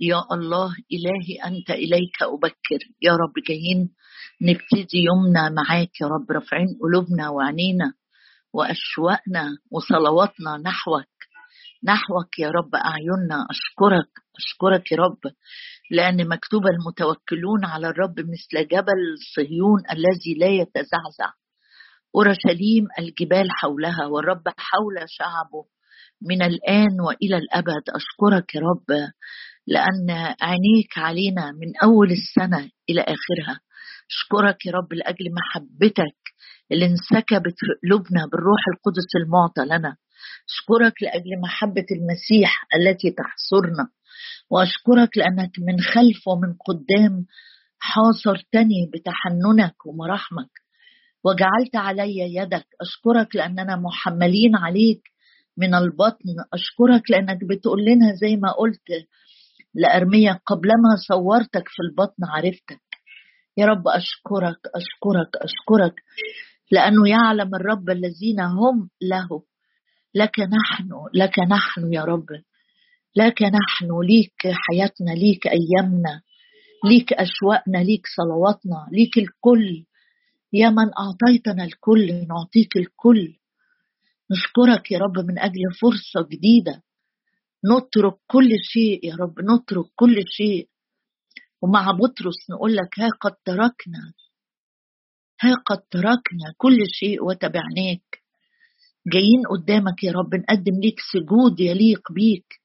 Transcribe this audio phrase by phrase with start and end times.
[0.00, 2.80] يا الله إلهي أنت إليك أبكر.
[3.02, 3.90] يا رب جايين
[4.42, 7.92] نبتدي يومنا معاك يا رب رافعين قلوبنا وعينينا
[8.52, 11.14] وأشواقنا وصلواتنا نحوك.
[11.84, 13.46] نحوك يا رب أعيننا.
[13.50, 15.32] أشكرك أشكرك يا رب
[15.90, 19.00] لأن مكتوب المتوكلون على الرب مثل جبل
[19.36, 21.32] صهيون الذي لا يتزعزع.
[22.16, 25.64] أورشليم الجبال حولها والرب حول شعبه
[26.22, 27.84] من الآن وإلى الأبد.
[27.88, 29.10] أشكرك يا رب.
[29.70, 30.10] لأن
[30.42, 33.60] عينيك علينا من أول السنة إلى آخرها.
[34.10, 36.18] أشكرك يا رب لأجل محبتك
[36.72, 39.96] اللي انسكبت في قلوبنا بالروح القدس المعطى لنا.
[40.50, 43.88] أشكرك لأجل محبة المسيح التي تحصرنا.
[44.50, 47.26] وأشكرك لأنك من خلف ومن قدام
[47.78, 50.50] حاصرتني بتحننك ومراحمك
[51.24, 52.66] وجعلت علي يدك.
[52.80, 55.02] أشكرك لأننا محملين عليك
[55.56, 56.28] من البطن.
[56.54, 58.88] أشكرك لأنك بتقول لنا زي ما قلت
[59.74, 62.80] لأرمية قبلما صورتك في البطن عرفتك.
[63.56, 65.94] يا رب أشكرك أشكرك أشكرك
[66.70, 69.42] لأنه يعلم الرب الذين هم له.
[70.14, 72.26] لك نحن لك نحن يا رب.
[73.16, 76.22] لك نحن ليك حياتنا ليك أيامنا
[76.84, 79.84] ليك أشواقنا ليك صلواتنا ليك الكل.
[80.52, 83.34] يا من أعطيتنا الكل نعطيك الكل.
[84.30, 86.82] نشكرك يا رب من أجل فرصة جديدة.
[87.64, 90.68] نترك كل شيء يا رب نترك كل شيء.
[91.62, 94.12] ومع بطرس نقول لك ها قد تركنا
[95.40, 98.22] ها قد تركنا كل شيء وتبعناك.
[99.12, 102.60] جايين قدامك يا رب نقدم ليك سجود يليق بيك.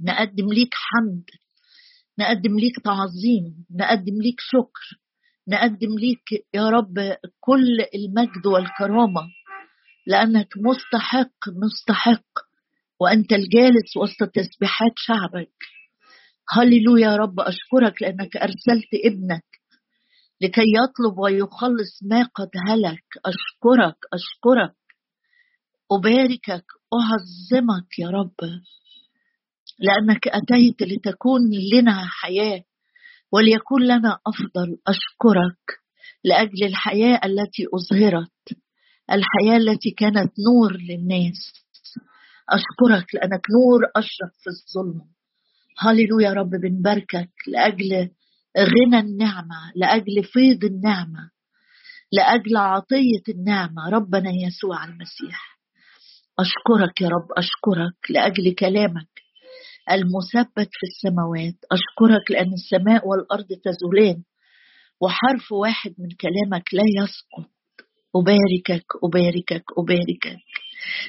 [0.00, 1.24] نقدم ليك حمد
[2.18, 5.00] نقدم ليك تعظيم نقدم ليك شكر
[5.48, 9.22] نقدم ليك يا رب كل المجد والكرامة
[10.06, 12.43] لأنك مستحق مستحق.
[13.04, 15.52] وأنت الجالس وسط تسبيحات شعبك.
[16.50, 19.44] هللويا يا رب أشكرك لأنك أرسلت ابنك
[20.40, 23.04] لكي يطلب ويخلص ما قد هلك.
[23.26, 24.76] أشكرك أشكرك.
[25.92, 26.64] أباركك
[26.94, 28.50] أعظمك يا رب
[29.78, 31.40] لأنك أتيت لتكون
[31.72, 32.62] لنا حياة
[33.32, 34.78] وليكن لنا أفضل.
[34.86, 35.80] أشكرك
[36.24, 38.58] لأجل الحياة التي أظهرت
[39.12, 41.63] الحياة التي كانت نور للناس.
[42.50, 45.04] أشكرك لأنك نور اشرق في الظلمه
[45.78, 48.10] هللويا يا رب بنباركك لأجل
[48.58, 51.30] غنى النعمة لأجل فيض النعمة
[52.12, 55.58] لأجل عطية النعمة ربنا يسوع المسيح.
[56.38, 59.08] أشكرك يا رب أشكرك لأجل كلامك
[59.90, 61.54] المثبت في السماوات.
[61.72, 64.22] أشكرك لأن السماء والأرض تزولان
[65.00, 67.50] وحرف واحد من كلامك لا يسقط.
[68.16, 70.53] أباركك أباركك أباركك.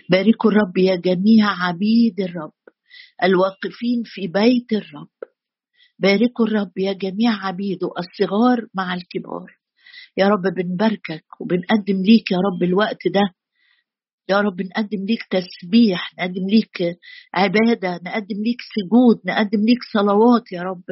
[0.09, 2.51] باركوا الرب يا جميع عبيد الرب
[3.23, 5.07] الواقفين في بيت الرب.
[5.99, 9.51] باركوا الرب يا جميع عبيده الصغار مع الكبار.
[10.17, 13.21] يا رب بنباركك وبنقدم ليك يا رب الوقت ده.
[14.29, 16.97] يا رب نقدم ليك تسبيح نقدم ليك
[17.33, 20.83] عبادة نقدم ليك سجود نقدم ليك صلوات يا رب.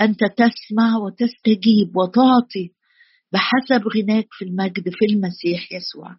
[0.00, 2.72] أنت تسمع وتستجيب وتعطي
[3.32, 6.16] بحسب غناك في المجد في المسيح يسوع.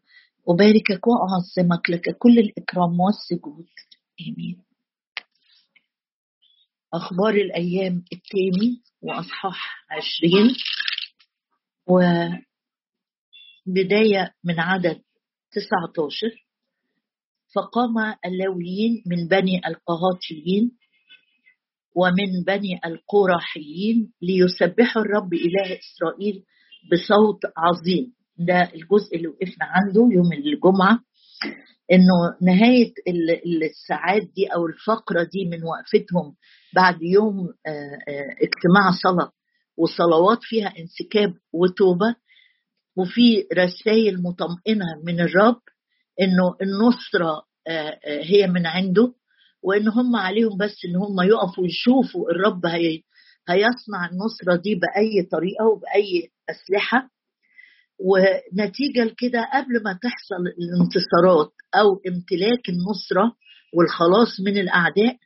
[0.50, 3.68] أباركك وأعظمك لك كل الإكرام والسجود
[4.22, 4.64] آمين.
[6.94, 10.56] أخبار الأيام الثاني وأصحاح عشرين.
[13.68, 15.02] وبداية من عدد
[15.52, 16.46] 19
[17.56, 20.72] فقام اللاويين من بني القهاتيين
[21.96, 26.44] ومن بني القراحيين ليسبحوا الرب إله إسرائيل
[26.92, 28.14] بصوت عظيم.
[28.46, 31.00] ده الجزء اللي وقفنا عنده يوم الجمعة
[31.92, 32.94] إنه نهاية
[33.64, 36.36] الساعات دي أو الفقرة دي من وقفتهم
[36.76, 37.70] بعد يوم آه،
[38.08, 39.32] آه، اجتماع صلاة
[39.78, 42.16] وصلوات فيها انسكاب وتوبة
[42.98, 45.62] وفي رسائل مطمئنة من الرب
[46.22, 49.14] إنه النصرة آه، هي من عنده
[49.64, 53.02] وإن هم عليهم بس إن هم يقفوا يشوفوا الرب هي
[53.50, 57.10] هيصنع النصرة دي بأي طريقة وبأي أسلحة.
[58.06, 63.36] ونتيجة لكده قبل ما تحصل الانتصارات أو امتلاك النصرة
[63.74, 65.18] والخلاص من الأعداء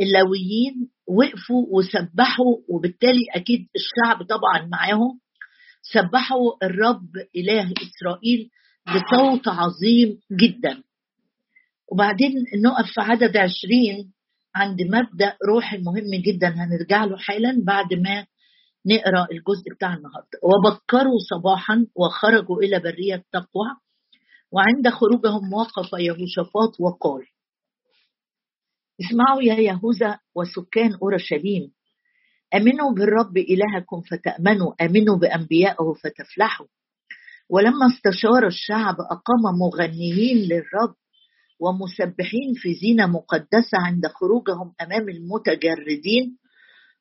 [0.00, 5.20] اللاويين وقفوا وسبحوا وبالتالي أكيد الشعب طبعا معاهم
[5.82, 8.50] سبحوا الرب إله إسرائيل
[8.86, 10.82] بصوت عظيم جدا.
[11.92, 12.32] وبعدين
[12.64, 14.12] نقف في عدد عشرين
[14.54, 18.26] عند مبدأ روحي مهم جدا هنرجع له حالا بعد ما
[18.86, 20.38] نقرأ الجزء بتاع النهارده.
[20.42, 23.68] وبكروا صباحا وخرجوا إلى برية تقوى
[24.52, 27.26] وعند خروجهم وقف يهوشافاط وقال
[29.00, 31.72] اسمعوا يا يهوذا وسكان أورشليم.
[32.54, 36.66] آمنوا بالرب إلهكم فتأمنوا آمنوا بانبيائه فتفلحوا.
[37.50, 40.94] ولما استشار الشعب أقام مغنيين للرب
[41.60, 46.38] ومسبحين في زينة مقدسة عند خروجهم أمام المتجردين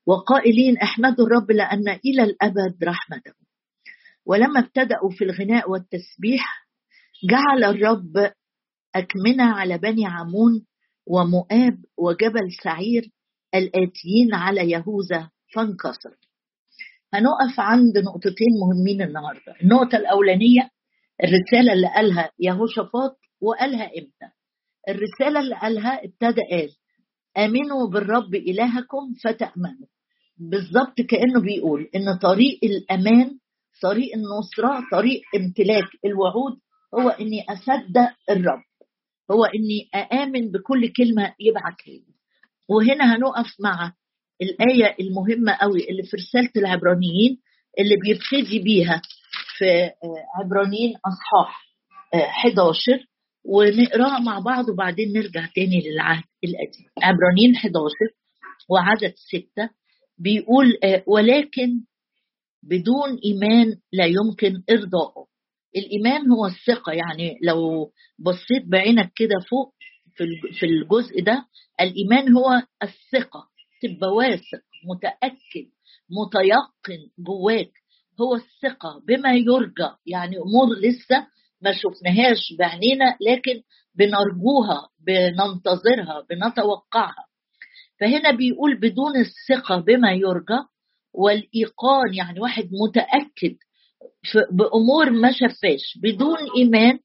[0.07, 3.34] وقائلين احمدوا الرب لأن إلى الأبد رحمته.
[4.25, 6.68] ولما ابتدأوا في الغناء والتسبيح
[7.30, 8.31] جعل الرب
[8.96, 10.66] أكمنة على بني عمون
[11.07, 13.12] ومؤاب وجبل سعير
[13.56, 16.16] الآتيين على يهوذا فانكسر.
[17.13, 19.56] هنقف عند نقطتين مهمين النهارده.
[19.62, 20.69] النقطة الأولانية
[21.24, 24.34] الرسالة اللي قالها يهوشافاط وقالها إمتى
[24.90, 26.69] الرسالة اللي قالها ابتدى قال
[27.38, 29.88] آمنوا بالرب إلهكم فتأمنوا.
[30.38, 33.38] بالظبط كأنه بيقول إن طريق الأمان
[33.82, 36.58] طريق النصرة طريق امتلاك الوعود
[37.00, 38.64] هو إني أصدق الرب
[39.32, 42.16] هو إني أآمن بكل كلمة يبعتها لي.
[42.70, 43.94] وهنا هنقف مع
[44.42, 47.38] الآية المهمة قوي اللي في رسالة العبرانيين
[47.80, 49.02] اللي بيبتدي بيها
[49.58, 49.94] في آه،
[50.40, 51.66] عبرانيين أصحاح
[52.14, 53.00] 11 آه،
[53.46, 56.86] ونقراها مع بعض وبعدين نرجع تاني للعهد القديم.
[57.04, 57.92] عبرانيين 11
[58.70, 59.70] وعدد ستة.
[60.18, 61.70] بيقول آه، ولكن
[62.64, 65.26] بدون إيمان لا يمكن إرضائه
[65.76, 69.74] الإيمان هو الثقة يعني لو بصيت بعينك كده فوق
[70.60, 71.46] في الجزء ده
[71.82, 73.48] الإيمان هو الثقة
[73.82, 75.70] تبقى واثق متأكد
[76.10, 77.72] متيقن جواك
[78.22, 81.28] هو الثقة بما يرجى يعني أمور لسه
[81.62, 83.62] ما شفناهاش بعينينا لكن
[83.96, 87.26] بنرجوها بننتظرها بنتوقعها.
[88.00, 90.59] فهنا بيقول بدون الثقة بما يرجى
[91.13, 93.56] والإيقان يعني واحد متأكد
[94.51, 97.00] بأمور ما شافاش بدون إيمان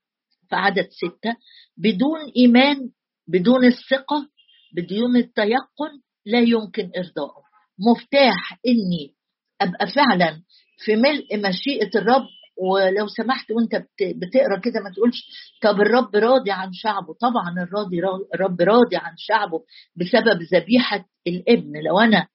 [0.49, 1.37] في عدد ستة
[1.77, 2.91] بدون إيمان
[3.29, 4.29] بدون الثقة
[4.77, 7.43] بدون التيقن لا يمكن إرضائه
[7.91, 9.15] مفتاح إني
[9.61, 10.43] أبقى فعلا
[10.85, 12.27] في ملء مشيئة الرب
[12.61, 15.17] ولو سمحت وانت بتقرا كده ما تقولش
[15.63, 17.15] طب الرب راضي عن شعبه.
[17.21, 17.97] طبعا الراضي
[18.35, 19.61] الرب راضي عن شعبه
[19.97, 21.73] بسبب ذبيحة الابن.
[21.89, 22.27] لو أنا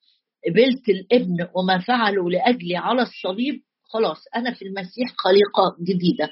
[0.48, 3.62] قبلت الابن وما فعله لأجلي على الصليب
[3.94, 6.30] خلاص أنا في المسيح خليقه جديدة.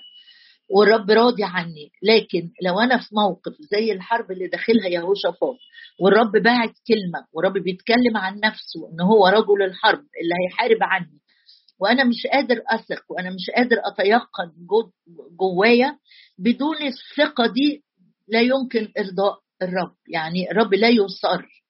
[0.70, 1.92] والرب راضي عني.
[2.04, 5.58] لكن لو أنا في موقف زي الحرب اللي داخلها يهوشافاط
[6.00, 11.20] والرب باعت كلمة والرب بيتكلم عن نفسه إن هو رجل الحرب اللي هيحارب عني
[11.80, 14.52] وأنا مش قادر أثق وأنا مش قادر أتيقن
[15.40, 15.98] جوايا
[16.40, 17.84] بدون الثقة دي
[18.28, 21.64] لا يمكن إرضاء الرب يعني الرب لا يصر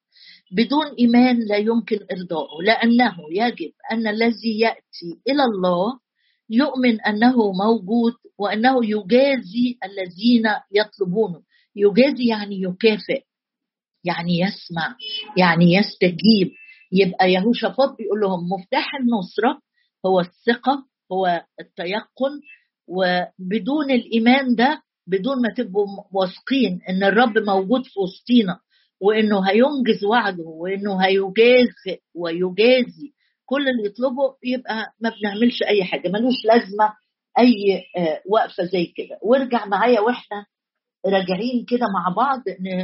[0.52, 5.98] بدون إيمان لا يمكن ارضائه لأنه يجب أن الذي يأتي إلى الله
[6.50, 11.42] يؤمن أنه موجود وأنه يجازي الذين يطلبونه.
[11.76, 13.22] يجازي يعني يكافئ
[14.04, 14.96] يعني يسمع
[15.38, 16.52] يعني يستجيب.
[16.92, 19.60] يبقى يهوشافاط بيقول لهم مفتاح النصرة
[20.06, 22.40] هو الثقة هو التيقن
[22.88, 28.58] وبدون الإيمان ده بدون ما تبقوا واثقين إن الرب موجود في وسطينا
[29.00, 33.12] وإنه هينجز وعده وإنه هيجازي ويجازي
[33.46, 36.92] كل اللي يطلبه يبقى ما بنعملش أي حاجة ملوش لازمة
[37.38, 39.18] أي آه، وقفة زي كده.
[39.22, 40.46] وارجع معايا وإحنا
[41.06, 42.42] راجعين كده مع بعض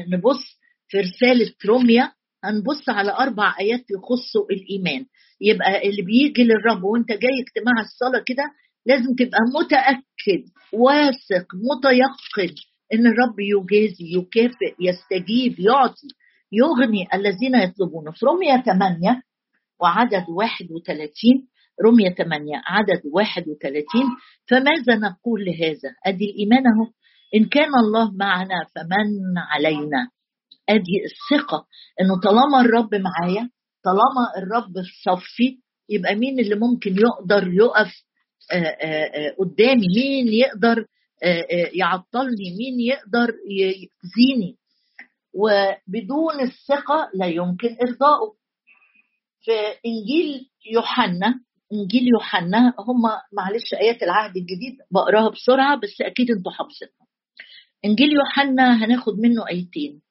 [0.08, 0.58] نبص
[0.88, 2.12] في رسالة روميا
[2.44, 5.06] هنبص على أربع آيات يخصوا الإيمان.
[5.40, 8.44] يبقى اللي بيجي للرب وانت جاي اجتماع الصلاة كده
[8.86, 12.54] لازم تبقى متأكد واثق متيقن
[12.94, 16.08] إن الرب يجازي يكافئ يستجيب يعطي
[16.52, 19.22] يغني الذين يطلبونه في روميا 8
[19.82, 21.48] وعدد 31
[21.86, 23.84] رمية 8 عدد 31
[24.50, 26.86] فماذا نقول لهذا؟ أدي الإيمان أهو.
[27.34, 30.08] إن كان الله معنا فمن علينا.
[30.70, 31.66] ادي الثقة
[32.00, 33.50] إنه طالما الرب معايا
[33.84, 35.58] طالما الرب في صفي
[35.88, 37.92] يبقى مين اللي ممكن يقدر يقف
[38.52, 40.86] آه، آه، آه، قدامي؟ مين يقدر
[41.74, 44.56] يعطلني؟ مين يقدر يأذيني
[45.34, 48.34] وبدون الثقة لا يمكن إرضائه
[49.40, 49.52] في
[49.86, 51.40] إنجيل يوحنا
[51.72, 57.06] إنجيل يوحنا هم معلش آيات العهد الجديد بقراها بسرعة بس أكيد أنتوا حافظينها.
[57.84, 60.02] إنجيل يوحنا هناخد منه آيتين.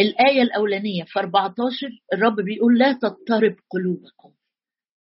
[0.00, 4.30] الآية الأولانية في 14 الرب بيقول لا تضطرب قلوبكم.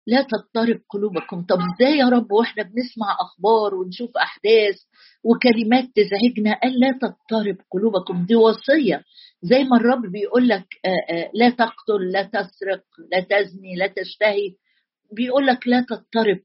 [0.06, 1.42] لا تضطرب قلوبكم.
[1.42, 4.76] طب إزاي يا رب وإحنا بنسمع أخبار ونشوف أحداث
[5.24, 8.26] وكلمات تزعجنا؟ قال لا تضطرب قلوبكم.
[8.26, 9.04] دي وصية.
[9.42, 14.54] زي ما الرب بيقول لك آه، آه، لا تقتل لا تسرق لا تزني لا تشتهي.
[15.12, 16.40] بيقول لك لا تضطرب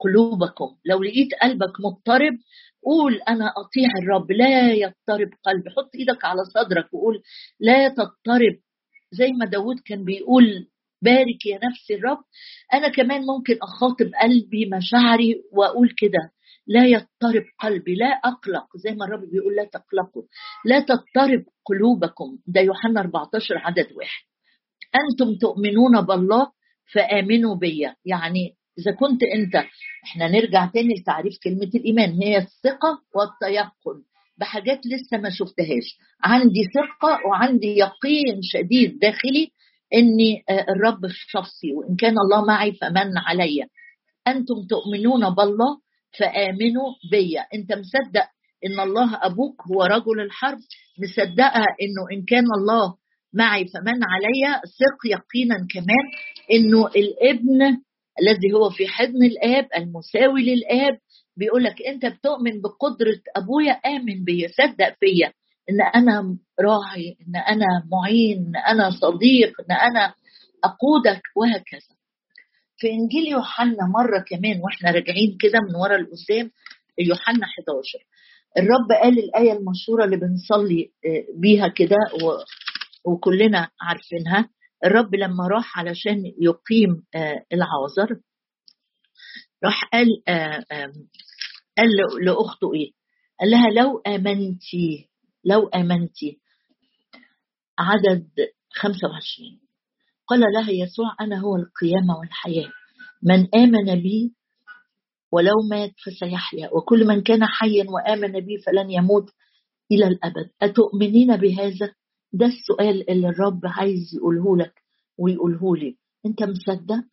[0.00, 0.76] قلوبكم.
[0.84, 2.38] لو لقيت قلبك مضطرب
[2.84, 7.22] قول أنا أطيع الرب لا يضطرب قلبي حط إيدك على صدرك وقول
[7.60, 8.56] لا تضطرب.
[9.12, 10.68] زي ما داود كان بيقول
[11.02, 12.18] بارك يا نفسي الرب.
[12.74, 16.32] أنا كمان ممكن أخاطب قلبي مشاعري وأقول كده.
[16.66, 18.66] لا يضطرب قلبي لا أقلق.
[18.76, 20.22] زي ما الرب بيقول لا تقلقوا.
[20.64, 22.38] لا تضطرب قلوبكم.
[22.46, 24.24] ده يوحنا 14 عدد واحد.
[24.94, 26.52] أنتم تؤمنون بالله
[26.92, 29.66] فآمنوا بيا يعني إذا كنت أنت
[30.04, 32.10] إحنا نرجع تاني لتعريف كلمة الإيمان.
[32.22, 34.02] هي الثقة والتيقن
[34.38, 35.98] بحاجات لسه ما شفتهاش.
[36.24, 39.50] عندي ثقة وعندي يقين شديد داخلي
[39.94, 43.66] إني آه، الرب الشخصي وإن كان الله معي فمن علي.
[44.28, 45.78] أنتم تؤمنون بالله
[46.18, 47.46] فآمنوا بيا.
[47.54, 48.26] أنت مصدق
[48.66, 50.58] إن الله أبوك هو رجل الحرب؟
[50.98, 52.94] مصدقه إنه إن كان الله
[53.34, 56.06] معي فمن علي؟ ثق يقينا كمان
[56.52, 57.78] إنه الابن
[58.20, 60.98] الذي هو في حضن الآب المساوي للآب.
[61.36, 65.32] بيقول لك أنت بتؤمن بقدرة أبويا آمن بيا صدق فيا.
[65.70, 70.14] إن أنا راعي إن أنا معين إن أنا صديق إن أنا
[70.64, 71.96] أقودك وهكذا.
[72.76, 76.50] في إنجيل يوحنا مرة كمان وإحنا راجعين كده من ورا لقدام
[76.98, 77.98] يوحنا 11
[78.58, 81.96] الرب قال الآية المشهورة اللي بنصلي آه، بيها كده
[83.04, 84.48] وكلنا عارفينها.
[84.84, 88.20] الرب لما راح علشان يقيم آه، العازر
[89.64, 90.64] راح قال آه،
[91.78, 91.88] قال
[92.24, 92.92] لأخته إيه؟
[93.40, 95.08] قال لها لو امنتي
[95.44, 96.40] لو امنتي
[97.78, 98.28] عدد
[98.70, 99.60] 25
[100.26, 102.72] قال لها يسوع أنا هو القيامة والحياة.
[103.22, 104.34] من آمن بي
[105.32, 109.30] ولو مات فسيحيا وكل من كان حيا وآمن بي فلن يموت
[109.92, 110.50] إلى الأبد.
[110.62, 111.94] أتؤمنين بهذا؟
[112.32, 114.74] ده السؤال اللي الرب عايز يقوله لك
[115.18, 115.96] ويقوله لي.
[116.26, 117.04] انت مصدق؟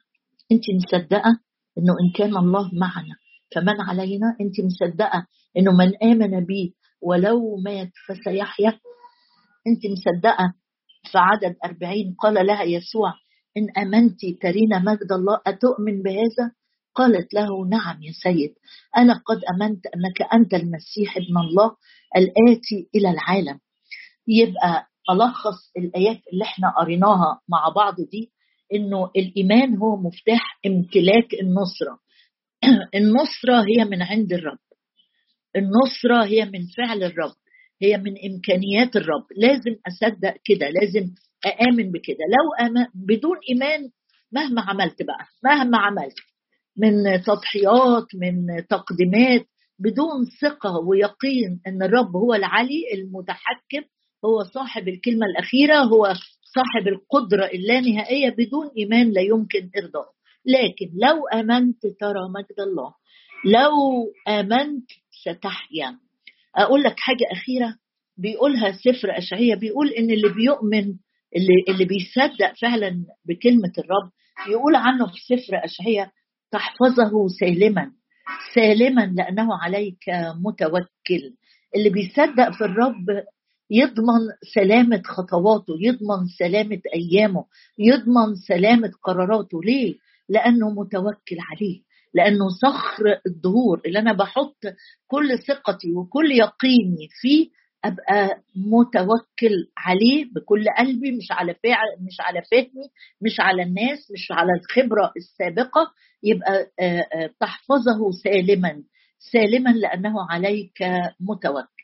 [0.52, 1.40] انت مصدقة
[1.78, 3.16] انه ان كان الله معنا؟
[3.56, 8.80] فمن علينا؟ انت مصدقة انه من آمن بي ولو مات فسيحيا؟
[9.68, 10.54] انت مصدقة؟
[11.12, 13.14] في عدد أربعين قال لها يسوع
[13.58, 16.52] إن أمنت ترين مجد الله أتؤمن بهذا؟
[16.96, 18.54] قالت له نعم يا سيد
[18.98, 21.76] أنا قد أمنت أنك أنت المسيح ابن الله
[22.18, 23.60] الآتي إلى العالم.
[24.28, 28.32] يبقى ألخص الآيات اللي إحنا قريناها مع بعض دي
[28.74, 32.00] إنه الإيمان هو مفتاح امتلاك النصرة.
[33.00, 34.60] النصرة هي من عند الرب.
[35.56, 37.36] النصرة هي من فعل الرب.
[37.82, 39.26] هي من إمكانيات الرب.
[39.38, 41.14] لازم أصدق كده لازم
[41.46, 42.26] أآمن بكده.
[42.30, 43.90] لو أما بدون إيمان
[44.32, 46.16] مهما عملت بقى مهما عملت
[46.78, 49.46] من تضحيات من تقديمات
[49.80, 53.82] بدون ثقة ويقين أن الرب هو العلي المتحكم
[54.26, 56.14] هو صاحب الكلمة الأخيرة هو
[56.56, 60.06] صاحب القدرة اللانهائية بدون إيمان لا يمكن إرضاء
[60.46, 62.94] لكن لو آمنت ترى مجد الله.
[63.46, 63.74] لو
[64.28, 64.90] آمنت
[65.22, 65.98] ستحيا.
[66.56, 67.76] أقول لك حاجة أخيرة.
[68.18, 69.56] بيقولها سفر أشعية.
[69.56, 70.86] بيقول إن اللي بيؤمن
[71.36, 74.12] اللي, اللي بيصدق فعلا بكلمة الرب
[74.50, 76.12] يقول عنه في سفر أشعية
[76.52, 77.92] تحفظه سالما.
[78.56, 80.00] سالما لأنه عليك
[80.46, 81.36] متوكل.
[81.76, 83.24] اللي بيصدق في الرب
[83.72, 84.20] يضمن
[84.54, 87.46] سلامة خطواته يضمن سلامة أيامه
[87.80, 89.62] يضمن سلامة قراراته.
[89.64, 89.96] ليه؟
[90.30, 91.82] لأنه متوكل عليه
[92.14, 94.58] لأنه صخر الظهور اللي أنا بحط
[95.08, 97.50] كل ثقتي وكل يقيني فيه
[97.86, 102.88] أبقى متوكل عليه بكل قلبي مش على فعل مش على فهمي
[103.22, 105.92] مش على الناس مش على الخبرة السابقة.
[106.24, 106.66] يبقى
[107.40, 108.84] تحفظه سالما
[109.32, 110.78] سالما لأنه عليك
[111.20, 111.79] متوكل.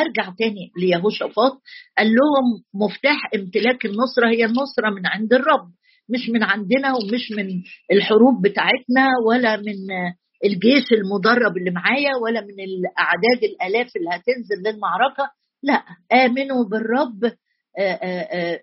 [0.00, 1.52] أرجع تاني ليهوشافاط
[1.98, 5.68] قال لهم مفتاح امتلاك النصره هي النصره من عند الرب
[6.08, 7.62] مش من عندنا ومش من
[7.92, 9.76] الحروب بتاعتنا ولا من
[10.44, 15.30] الجيش المدرب اللي معايا ولا من الأعداد الآلاف اللي هتنزل للمعركة.
[15.62, 15.82] لا
[16.24, 17.32] آمنوا بالرب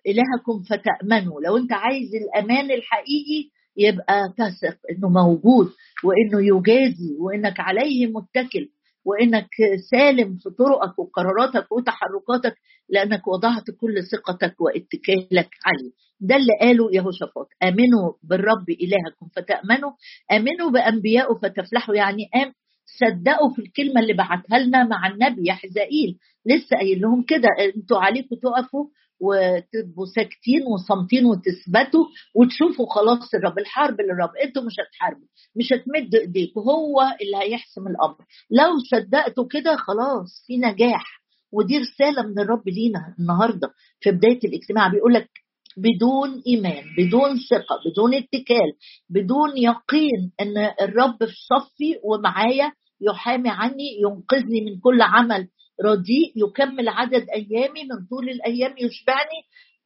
[0.07, 1.41] إلهكم فتأمنوا.
[1.41, 5.67] لو أنت عايز الأمان الحقيقي يبقى تثق إنه موجود
[6.03, 8.69] وإنه يجازي وإنك عليه متكل.
[9.05, 9.49] وإنك
[9.91, 12.55] سالم في طرقك وقراراتك وتحركاتك
[12.89, 15.91] لأنك وضعت كل ثقتك واتكالك عليه.
[16.19, 17.47] ده اللي قاله يهوشافاط.
[17.63, 19.91] آمنوا بالرب إلهكم فتأمنوا.
[20.31, 21.95] آمنوا بانبيائه فتفلحوا.
[21.95, 22.53] يعني آم
[22.99, 27.47] صدقوا في الكلمة اللي بعتها لنا مع النبي يا حزائيل لسه قايل لهم كده.
[27.75, 28.85] أنتوا عليكم تقفوا
[29.19, 32.05] وتبقوا ساكتين وصامتين وتثبتوا
[32.35, 38.17] وتشوفوا خلاص الرب الحرب للرب أنتوا مش هتحاربوا مش هتمدوا ايديكم هو اللي هيحسم الأمر.
[38.51, 43.69] لو صدقتوا كده خلاص في نجاح ودي رسالة من الرب لينا النهارده
[43.99, 44.87] في بداية الاجتماع.
[44.87, 45.29] بيقول لك
[45.77, 48.71] بدون إيمان بدون ثقة بدون اتكال
[49.09, 55.47] بدون يقين إن الرب في صفي ومعايا يحامي عني ينقذني من كل عمل
[55.83, 59.39] رديء يكمل عدد أيامي من طول الأيام يشبعني.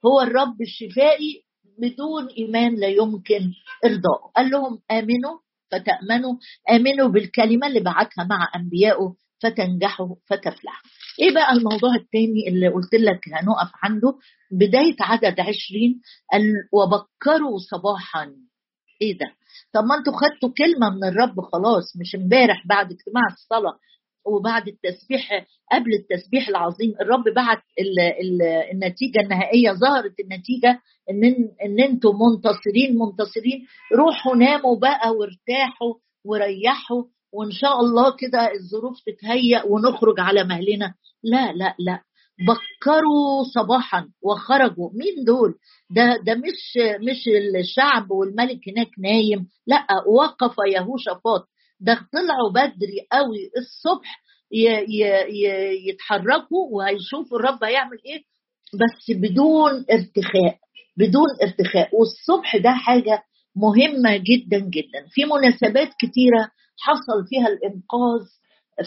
[0.05, 1.43] هو الرب الشفائي
[1.79, 3.51] بدون إيمان لا يمكن
[3.86, 5.38] ارضائه قال لهم آمنوا
[5.72, 6.34] فتأمنوا
[6.72, 10.89] آمنوا بالكلمة اللي بعتها مع انبيائه فتنجحوا فتفلحوا.
[11.19, 14.13] إيه بقى الموضوع الثاني اللي قلت لك هنقف عنده؟
[14.51, 16.01] بداية عدد عشرين
[16.74, 18.31] وبكروا صباحا.
[19.01, 19.25] إيه ده؟
[19.74, 23.79] طب ما أنتوا خدتوا كلمة من الرب خلاص مش امبارح بعد اجتماع الصلاة.
[24.25, 28.41] وبعد التسبيح قبل التسبيح العظيم الرب بعت ال ال
[28.73, 31.23] النتيجة النهائية ظهرت النتيجة إن
[31.65, 33.65] إن أنتم منتصرين منتصرين.
[33.95, 35.93] روحوا ناموا بقى وارتاحوا
[36.25, 40.93] وريحوا وإن شاء الله كده الظروف تتهيأ ونخرج على مهلنا.
[41.23, 41.99] لا لا لا.
[42.47, 44.89] بكروا صباحا وخرجوا.
[44.93, 45.55] مين دول؟
[45.89, 46.77] ده ده مش
[47.09, 47.27] مش
[47.59, 49.47] الشعب والملك هناك نايم.
[49.67, 51.47] لا وقف يهوشافاط.
[51.79, 54.21] ده طلعوا بدري قوي الصبح
[55.88, 58.24] يتحركوا وهيشوفوا الرب هيعمل إيه.
[58.74, 60.59] بس بدون ارتخاء
[60.98, 61.89] بدون ارتخاء.
[61.95, 63.24] والصبح ده حاجة
[63.55, 65.07] مهمة جدا جدا.
[65.09, 68.21] في مناسبات كتيرة حصل فيها الإنقاذ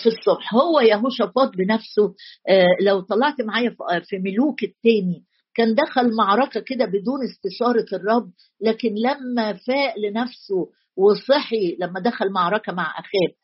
[0.03, 0.55] في الصبح.
[0.55, 2.15] هو يهوشافاط بنفسه
[2.49, 3.77] آه، لو طلعت معايا
[4.09, 8.31] في ملوك التاني كان دخل معركة كده بدون استشارة الرب
[8.61, 13.35] لكن لما فاق لنفسه وصحي لما دخل معركة مع اخاه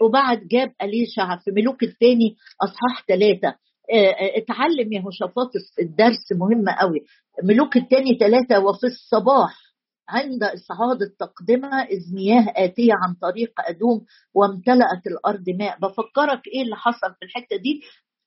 [0.00, 3.48] وبعد جاب أليشع في ملوك الثاني أصحاح ثلاثة
[3.92, 5.50] آه، آه، اتعلم يهوشافاط
[5.80, 7.00] الدرس مهم قوي.
[7.44, 9.56] ملوك الثاني ثلاثة وفي الصباح
[10.08, 15.78] عند إصعاد التقدمة إذ مياه آتية عن طريق أدوم وامتلأت الأرض ماء.
[15.78, 17.80] بفكرك إيه اللي حصل في الحتة دي؟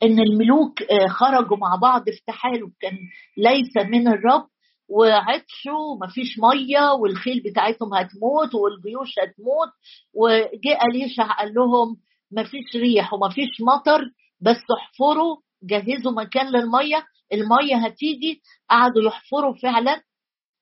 [0.04, 2.98] إن الملوك آه، خرجوا مع بعض في تحالف كان
[3.38, 4.48] ليس من الرب
[4.92, 9.70] وعطشوا مفيش مية والخيل بتاعتهم هتموت والجيوش هتموت.
[10.14, 11.98] وجاء أليشع قال لهم
[12.32, 14.02] مفيش ريح ومفيش مطر
[14.42, 18.42] بس احفروا جهزوا مكان للمية المية هتيجي.
[18.70, 20.02] قعدوا يحفروا فعلا.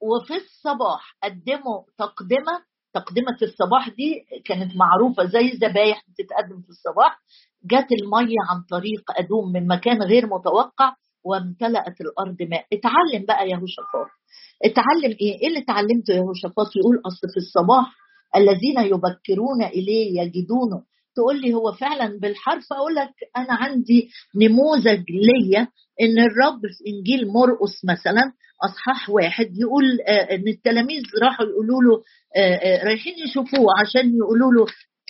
[0.02, 2.70] وفي الصباح قدموا تقدمة.
[2.94, 7.20] تقدمة الصباح دي كانت معروفة زي الذبايح بتتقدم في الصباح.
[7.64, 12.66] جت المية عن طريق أدوم من مكان غير متوقع وامتلأت الأرض ماء.
[12.74, 14.19] اتعلم بقى يا هوشافاط.
[14.66, 17.96] اتعلم إيه؟ إيه اللي اتعلمته يا هوشافاط؟ يقول أصل في الصباح
[18.36, 20.84] الذين يبكرون إليه يجدونه.
[21.16, 25.68] تقول لي هو فعلا بالحرف؟ أقول لك أنا عندي نموذج ليا
[26.02, 32.02] إن الرب في إنجيل مرقس مثلا أصحاح واحد يقول آه، إن التلاميذ راحوا يقولوا له
[32.38, 34.66] آه، آه، رايحين يشوفوه عشان يقولوا له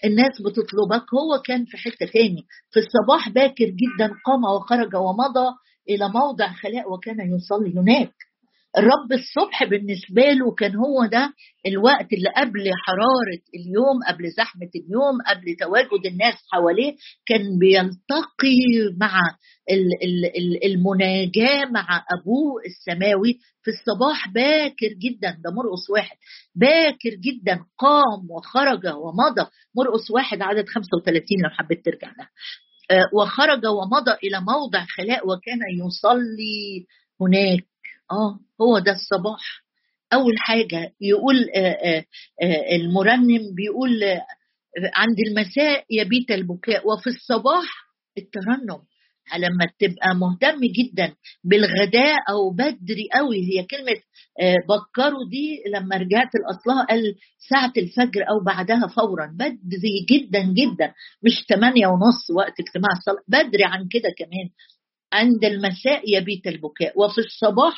[0.06, 1.06] الناس بتطلبك.
[1.14, 2.44] هو كان في حتة تاني.
[2.72, 5.48] في الصباح باكر جدا قام وخرج ومضى
[5.90, 8.14] إلى موضع خلاء وكان يصلي هناك.
[8.78, 11.34] الرب الصبح بالنسبة له كان هو ده
[11.66, 19.22] الوقت اللي قبل حرارة اليوم قبل زحمة اليوم قبل تواجد الناس حواليه كان بيلتقي مع
[20.66, 23.40] المناجاة مع أبوه السماوي.
[23.64, 26.18] في الصباح باكر جدا ده مرقص واحد.
[26.56, 29.50] باكر جدا قام وخرج ومضى.
[29.76, 32.30] مرقص واحد عدد 35 لو حبيت ترجع لها.
[32.92, 36.86] آه، وخرج ومضى إلى موضع خلاء وكان يصلي
[37.22, 37.69] هناك.
[38.12, 39.64] آه هو ده الصباح.
[40.14, 42.06] أول حاجة يقول آه، آه،
[42.44, 44.04] آه، المرنم بيقول
[44.96, 46.88] عند المساء يبيت البكاء.
[46.88, 47.66] وفي الصباح
[48.18, 48.82] الترنم.
[49.38, 54.02] لما تبقى مهتم جدا بالغداء أو بدري قوي هي كلمة
[54.70, 57.16] بكروا دي لما رجعت لاصلها قال
[57.50, 59.26] ساعة الفجر أو بعدها فورا.
[59.36, 60.94] بدري جدا جدا
[61.24, 63.24] مش 8 ونص وقت اجتماع الصلاة.
[63.28, 64.50] بدري عن كده كمان.
[65.14, 66.94] عند المساء يبيت البكاء.
[67.00, 67.76] وفي الصباح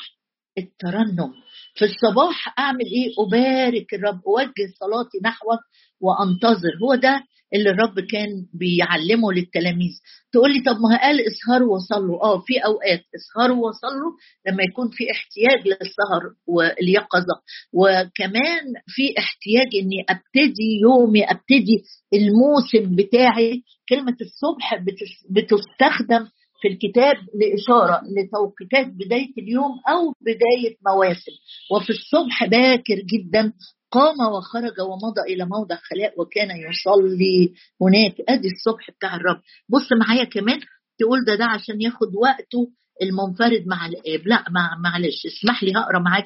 [0.58, 1.32] الترنم.
[1.74, 5.58] في الصباح أعمل إيه؟ أبارك الرب أوجه صلاتي نحوه
[6.00, 6.72] وأنتظر.
[6.84, 7.22] هو ده
[7.54, 9.92] اللي الرب كان بيعلمه للتلاميذ.
[10.32, 12.24] تقول لي طب ما قال اسهروا وصلوا.
[12.24, 14.12] آه في أوقات اسهروا وصلوا
[14.46, 17.36] لما يكون في احتياج للسهر واليقظة.
[17.72, 21.82] وكمان في احتياج إني أبتدي يومي أبتدي
[22.14, 23.62] الموسم بتاعي.
[23.88, 24.84] كلمة الصبح
[25.30, 26.28] بتستخدم
[26.62, 31.32] في الكتاب لإشارة لتوقيتات بداية اليوم أو بداية مواسم.
[31.72, 33.52] وفي الصبح باكر جدا
[33.90, 38.14] قام وخرج ومضى إلى موضع خلاء وكان يصلي هناك.
[38.28, 39.40] أدي الصبح بتاع الرب.
[39.68, 40.60] بص معايا كمان
[40.98, 42.70] تقول ده ده عشان ياخد وقته
[43.02, 44.26] المنفرد مع الآب.
[44.26, 44.44] لا
[44.84, 46.24] معلش اسمح لي هقرأ معاك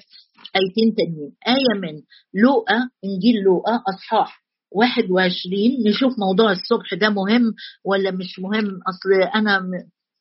[0.57, 1.33] آيتين تانيين.
[1.49, 2.03] آية من
[2.43, 9.61] لوقا إنجيل لوقا أصحاح 21 نشوف موضوع الصبح ده مهم ولا مش مهم؟ أصل أنا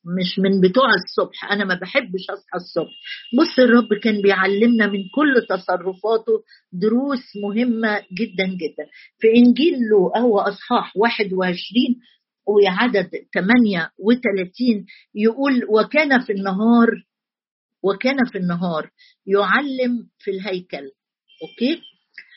[0.06, 2.92] مش من بتوع الصبح أنا ما بحبش أصحى الصبح.
[3.38, 6.42] بص الرب كان بيعلمنا من كل تصرفاته
[6.72, 8.86] دروس مهمة جدا جدا.
[9.18, 11.56] في إنجيل لوقا هو أصحاح 21
[12.46, 16.88] وعدد 38 يقول وكان في النهار
[17.82, 18.90] وكان في النهار
[19.26, 20.90] يعلم في الهيكل.
[21.42, 21.82] okay؟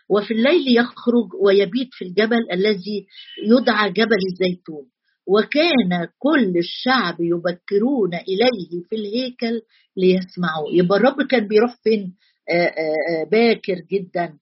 [0.10, 3.05] وفي الليل يخرج ويبيت في الجبل الذي
[3.47, 4.89] يدعى جبل الزيتون.
[5.29, 9.61] وكان كل الشعب يبكرون إليه في الهيكل
[9.97, 10.69] ليسمعوا.
[10.73, 12.15] يبقى الرب كان بيروح فين؟
[12.49, 14.33] آآ آآ باكر جدا.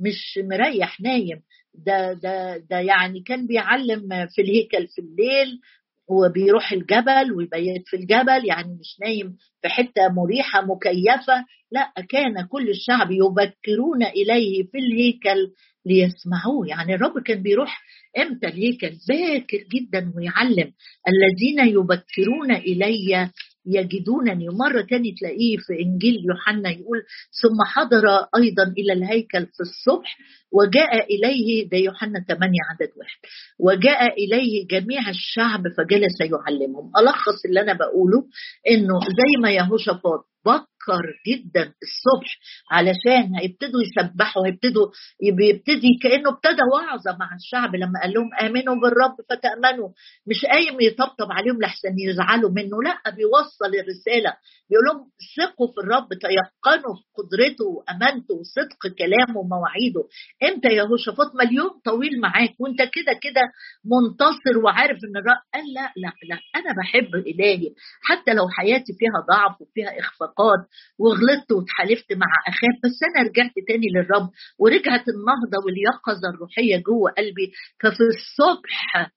[0.00, 1.40] مش مريح نايم.
[1.74, 5.60] ده ده ده يعني كان بيعلم في الهيكل في الليل
[6.08, 11.44] وبيروح الجبل ويبيت في الجبل يعني مش نايم في حتة مريحة مكيفة.
[11.72, 15.52] لا كان كل الشعب يبكرون إليه في الهيكل
[15.86, 16.68] ليسمعوه.
[16.68, 17.82] يعني الرب كان بيروح
[18.18, 20.72] إمتى؟ الهيكل باكر جدا ويعلم.
[21.08, 23.30] الذين يبكرون إلي
[23.66, 24.48] يجدونني.
[24.48, 26.98] مرة تاني تلاقيه في إنجيل يوحنا يقول
[27.42, 30.18] ثم حضر أيضا إلى الهيكل في الصبح
[30.52, 33.18] وجاء إليه ده يوحنا 8 عدد واحد
[33.60, 36.90] وجاء إليه جميع الشعب فجلس يعلمهم.
[37.00, 38.24] ألخص اللي أنا بقوله
[38.70, 40.66] إنه زي ما يهوشافاط بكر
[41.28, 42.30] جدا الصبح
[42.70, 44.86] علشان هيبتدوا يسبحوا هيبتدوا
[45.36, 49.88] بيبتدي كأنه ابتدى وعظة مع الشعب لما قال لهم آمنوا بالرب فتأمنوا.
[50.26, 54.32] مش قايم يطبطب عليهم لحسن يزعلوا منه لا بيوصل الرسالة.
[54.70, 55.00] بيقول لهم
[55.36, 60.02] ثقوا في الرب تيقنوا في قدرته وأمانته وصدق كلامه ومواعيده.
[60.42, 63.42] انت يا هوشافاط؟ مليون طويل معاك وأنت كده كده
[63.92, 67.70] منتصر وعارف إن الرب قال لا لا لا أنا بحب إلهي.
[68.02, 70.60] حتى لو حياتي فيها ضعف وفيها إخفاقات
[70.98, 77.52] وغلطت واتحالفت مع أخاف بس أنا رجعت تاني للرب ورجعت النهضة واليقظة الروحية جوه قلبي.
[77.80, 79.10] ففي الصبح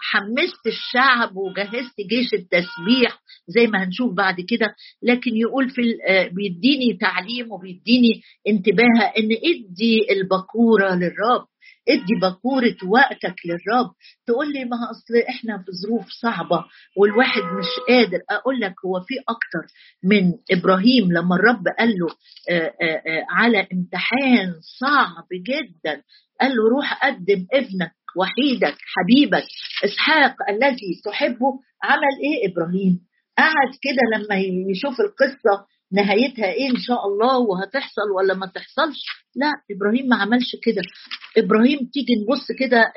[0.00, 5.82] حمست الشعب وجهزت جيش التسبيح زي ما هنشوف بعد كده لكن يقول في
[6.32, 11.46] بيديني تعليم وبيديني انتباه إن إدي البكوره للرب.
[11.88, 13.90] ادي بكورة وقتك للرب.
[14.26, 16.64] تقول لي ما أصل إحنا في ظروف صعبة
[16.96, 18.18] والواحد مش قادر.
[18.30, 19.72] أقول لك هو في أكتر
[20.04, 22.06] من إبراهيم لما الرب قال له
[22.50, 26.02] آآ آآ على امتحان صعب جدا.
[26.40, 29.44] قال له روح قدم ابنك وحيدك حبيبك
[29.84, 31.60] إسحاق الذي تحبه.
[31.84, 33.00] عمل إيه إبراهيم؟
[33.38, 34.36] قعد كده لما
[34.70, 39.00] يشوف القصة نهايتها إيه إن شاء الله وهتحصل ولا ما تحصلش؟
[39.36, 40.82] لا إبراهيم ما عملش كده.
[41.38, 42.92] إبراهيم تيجي نبص كده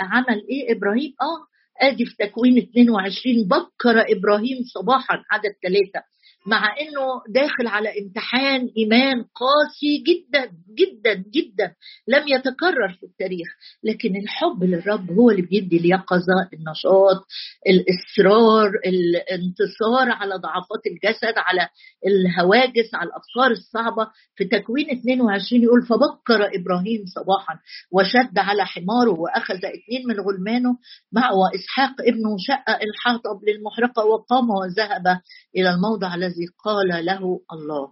[0.00, 1.54] عمل إيه؟ إبراهيم آه
[1.88, 6.06] آدي في تكوين 22 بكر إبراهيم صباحا عدد ثلاثة
[6.46, 11.74] مع إنه داخل على امتحان ايمان قاسي جدا جدا جدا
[12.08, 13.48] لم يتكرر في التاريخ.
[13.84, 17.26] لكن الحب للرب هو اللي بيدي اليقظة النشاط
[17.68, 21.68] الإصرار الانتصار على ضعفات الجسد على
[22.06, 24.10] الهواجس على الافكار الصعبة.
[24.36, 27.58] في تكوين 22 يقول فبكر إبراهيم صباحا
[27.92, 30.76] وشد على حماره وأخذ اثنين من غلمانه
[31.12, 35.20] معه وإسحاق ابنه شق الحاطب للمحرقة وقام وذهب
[35.56, 37.88] إلى الموضع الذي الذي قال له الله.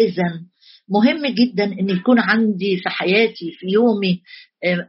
[0.00, 0.40] اذا
[0.88, 4.22] مهم جدا إن يكون عندي في حياتي في يومي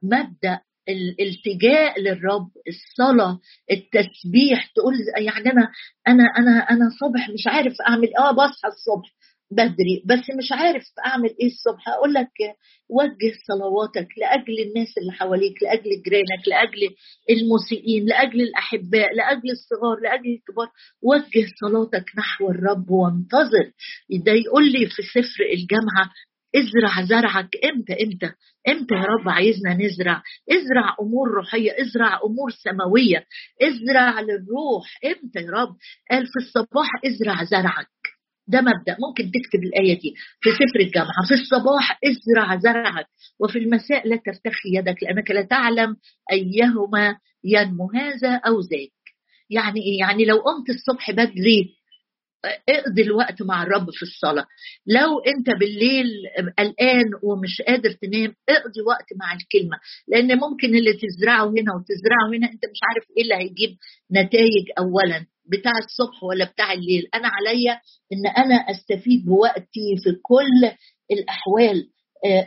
[0.03, 3.39] مبدأ الالتجاء للرب الصلاة
[3.71, 5.71] التسبيح تقول يعني أنا
[6.07, 9.09] أنا أنا أنا صبح مش عارف أعمل آه بصحى الصبح.
[9.55, 11.89] بدري بس مش عارف أعمل إيه الصبح.
[11.89, 12.31] أقول لك
[12.89, 16.81] وجه صلواتك لأجل الناس اللي حواليك لأجل جيرانك لأجل
[17.29, 20.67] المسيئين لأجل الأحباء لأجل الصغار لأجل الكبار.
[21.03, 23.71] وجه صلاتك نحو الرب وانتظر.
[24.25, 26.11] ده يقول لي في سفر الجامعة
[26.55, 27.49] ازرع زرعك.
[27.65, 28.31] إمتى إمتى؟
[28.67, 33.25] إمتى يا رب عايزنا نزرع؟ ازرع أمور روحية ازرع أمور سماوية
[33.61, 34.99] ازرع للروح.
[35.05, 35.75] إمتى يا رب؟
[36.11, 37.87] قال في الصباح ازرع زرعك.
[38.47, 38.97] ده مبدأ.
[39.07, 40.13] ممكن تكتب الآية دي.
[40.41, 43.05] في سفر الجامعة في الصباح ازرع زرعك
[43.39, 45.95] وفي المساء لا ترتخي يدك لأنك لا تعلم
[46.31, 48.91] أيهما ينمو هذا أو ذاك.
[49.49, 51.69] يعني إيه؟ يعني لو قمت الصبح بدري
[52.69, 54.45] اقضي الوقت مع الرب في الصلاة.
[54.87, 56.07] لو أنت بالليل
[56.57, 59.77] قلقان ومش قادر تنام اقضي وقت مع الكلمة.
[60.07, 63.77] لأن ممكن اللي تزرعه هنا وتزرعه هنا أنت مش عارف إيه اللي هيجيب
[64.11, 65.25] نتائج اولا.
[65.45, 67.07] بتاع الصبح ولا بتاع الليل.
[67.15, 67.79] أنا عليا
[68.13, 70.71] إن أنا أستفيد بوقتي في كل
[71.11, 71.89] الأحوال.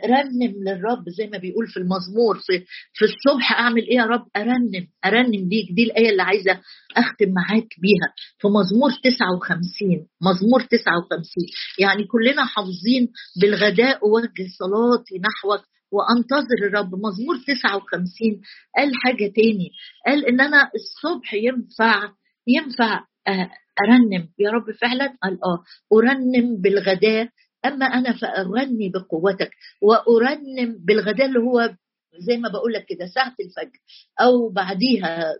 [0.05, 4.87] رنم للرب زي ما بيقول في المزمور في في الصبح أعمل إيه يا رب؟ أرنم
[5.05, 6.51] أرنم ليك دي الآية اللي عايزة
[6.97, 8.13] أختم معاك بيها.
[8.39, 11.45] في مزمور 59 مزمور 59
[11.79, 13.07] يعني كلنا حافظين
[13.41, 16.95] بالغداء وجه صلاتي نحوك وأنتظر الرب.
[16.95, 18.41] مزمور 59
[18.77, 19.69] قال حاجة تاني.
[20.07, 22.09] قال إن أنا الصبح ينفع
[22.47, 23.03] ينفع
[23.87, 24.29] أرنم.
[24.39, 27.29] يا رب فعلا قال آه أرنم بالغداء
[27.65, 29.49] أما أنا فاغني بقوتك
[29.81, 31.75] وأرنم بالغداء اللي هو
[32.19, 33.79] زي ما بقول لك كده ساعة الفجر
[34.21, 35.33] أو بعديها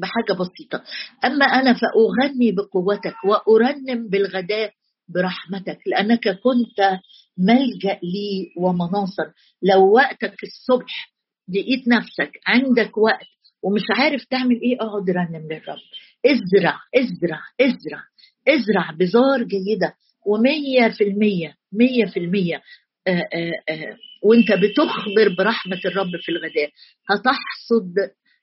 [0.00, 0.82] بحاجة بسيطة.
[1.24, 4.72] أما أنا فأغني بقوتك وأرنم بالغداء
[5.08, 6.98] برحمتك لأنك كنت
[7.38, 9.26] ملجأ لي ومناصر.
[9.62, 11.12] لو وقتك الصبح
[11.48, 13.26] لقيت نفسك عندك وقت
[13.62, 15.78] ومش عارف تعمل إيه أقعد رنم للرب.
[16.26, 18.02] إزرع إزرع إزرع.
[18.48, 19.94] إزرع بذار جيدة.
[20.26, 22.62] ومية في المية مية في المية.
[23.06, 26.70] آه، آه، آه، وأنت بتخبر برحمة الرب في الغداء.
[27.10, 27.94] هتحصد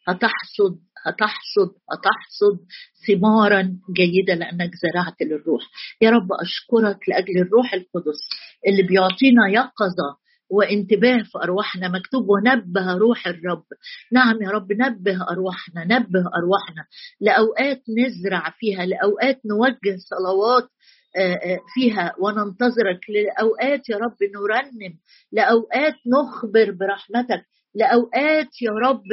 [0.07, 2.59] هتحصد هتحصد هتحصد
[3.07, 5.61] ثمارا جيدة لأنك زرعت للروح.
[6.01, 8.19] يا رب أشكرك لأجل الروح القدس
[8.67, 10.17] اللي بيعطينا يقظة
[10.49, 13.63] وانتباه في أرواحنا مكتوب ونبه روح الرب.
[14.11, 16.85] نعم يا رب نبه أرواحنا نبه أرواحنا.
[17.21, 20.69] لأوقات نزرع فيها لأوقات نوجه صلوات
[21.17, 22.99] آه، آه، فيها وننتظرك.
[23.09, 24.93] لأوقات يا رب نرنم
[25.31, 27.45] لأوقات نخبر برحمتك.
[27.75, 29.03] لأوقات يا رب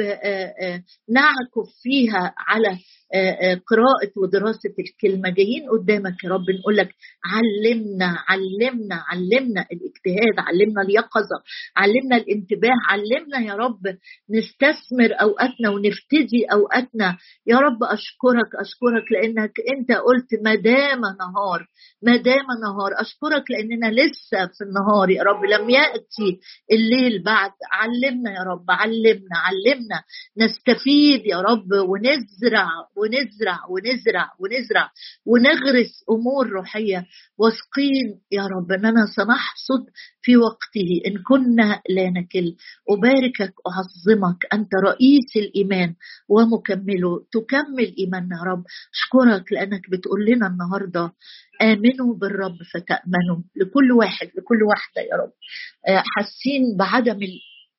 [1.09, 2.77] نعكف فيها على
[3.69, 5.29] قراءة ودراسة الكلمة.
[5.29, 6.89] جايين قدامك يا رب نقول لك
[7.25, 11.37] علمنا علمنا علمنا الاجتهاد علمنا اليقظة
[11.77, 13.81] علمنا الانتباه علمنا يا رب
[14.29, 17.17] نستثمر أوقاتنا ونفتدي أوقاتنا.
[17.47, 21.67] يا رب أشكرك أشكرك لأنك أنت قلت ما دام نهار
[22.01, 22.91] ما دام نهار.
[23.01, 25.45] أشكرك لأننا لسه في النهار يا رب.
[25.45, 26.39] لم يأتي
[26.71, 27.51] الليل بعد.
[27.71, 30.03] علمنا يا رب علمنا علمنا.
[30.37, 34.91] نستفيد يا رب ونزرع ونزرع ونزرع ونزرع.
[35.25, 37.05] ونغرس أمور روحية.
[37.37, 39.83] واثقين يا رب أننا سنحصد
[40.21, 40.89] في وقته.
[41.07, 42.55] إن كنا لا نكل.
[42.89, 45.95] أباركك اعظمك أنت رئيس الإيمان
[46.29, 48.63] ومكمله تكمل إيماننا يا رب.
[48.93, 51.13] أشكرك لأنك بتقول لنا النهارده
[51.61, 53.43] آمنوا بالرب فتأمنوا.
[53.55, 55.31] لكل واحد لكل واحدة يا رب.
[55.87, 57.19] آه، حاسين بعدم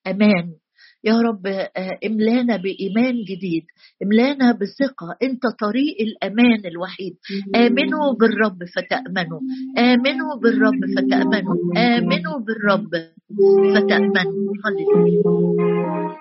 [0.09, 0.53] الامان
[1.05, 3.65] يا رب آه، املانا بإيمان جديد
[4.03, 5.17] املانا بثقة.
[5.23, 7.15] أنت طريق الأمان الوحيد.
[7.57, 9.41] آمنوا بالرب فتأمنوا.
[9.79, 11.55] آمنوا بالرب فتأمنوا.
[11.77, 12.91] آمنوا بالرب
[13.75, 14.53] فتأمنوا.